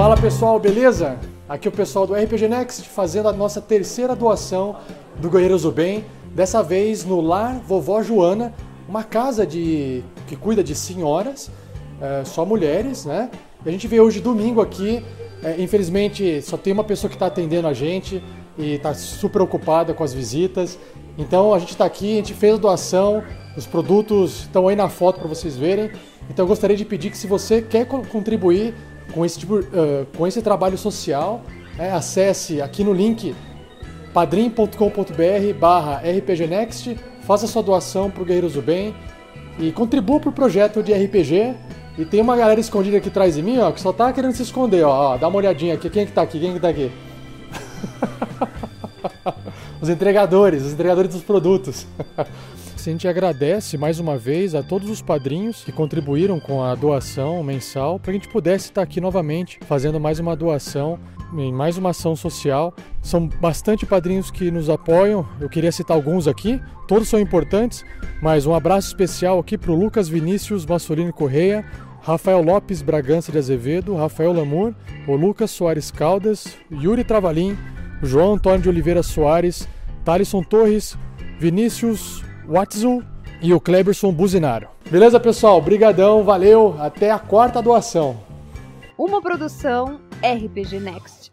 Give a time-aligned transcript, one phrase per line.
[0.00, 1.18] Fala pessoal, beleza?
[1.46, 4.76] Aqui é o pessoal do RPG Next fazendo a nossa terceira doação
[5.20, 6.06] do Guerreiros do Bem.
[6.34, 8.54] Dessa vez no Lar Vovó Joana,
[8.88, 11.50] uma casa de que cuida de senhoras,
[12.00, 13.30] é, só mulheres, né?
[13.62, 15.04] E a gente veio hoje domingo aqui.
[15.44, 18.24] É, infelizmente só tem uma pessoa que está atendendo a gente
[18.56, 20.78] e está super ocupada com as visitas.
[21.18, 23.22] Então a gente está aqui, a gente fez a doação,
[23.54, 25.90] os produtos estão aí na foto para vocês verem.
[26.30, 28.72] Então eu gostaria de pedir que se você quer contribuir
[29.12, 31.42] com esse, tipo, uh, com esse trabalho social,
[31.78, 33.34] é, acesse aqui no link
[34.12, 38.94] padrim.com.br barra rpgnext, faça sua doação para o Guerreiros do Bem
[39.58, 41.54] e contribua para o projeto de RPG.
[41.98, 44.42] E tem uma galera escondida aqui atrás de mim, ó, que só tá querendo se
[44.42, 45.14] esconder, ó.
[45.14, 45.90] ó dá uma olhadinha aqui.
[45.90, 46.38] Quem é que tá aqui?
[46.40, 46.90] Quem é que tá aqui?
[49.80, 51.86] os entregadores, os entregadores dos produtos.
[52.80, 57.42] A gente agradece mais uma vez a todos os padrinhos que contribuíram com a doação
[57.42, 60.98] mensal para que a gente pudesse estar aqui novamente fazendo mais uma doação
[61.36, 62.74] em mais uma ação social.
[63.02, 65.28] São bastante padrinhos que nos apoiam.
[65.38, 67.84] Eu queria citar alguns aqui, todos são importantes,
[68.22, 71.66] mas um abraço especial aqui para o Lucas Vinícius Massolino Correia,
[72.00, 74.74] Rafael Lopes Bragança de Azevedo, Rafael Lamour,
[75.06, 77.58] o Lucas Soares Caldas, Yuri Travalim,
[78.02, 79.68] João Antônio de Oliveira Soares,
[80.02, 80.96] Thalisson Torres,
[81.38, 83.04] Vinícius Watzu
[83.40, 84.68] e o Kleberson Buzinaro.
[84.90, 85.62] Beleza, pessoal?
[85.62, 88.18] Brigadão, valeu, até a quarta doação.
[88.98, 91.30] Uma produção RPG Next.